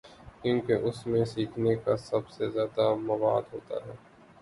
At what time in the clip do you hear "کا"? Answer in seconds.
1.75-1.97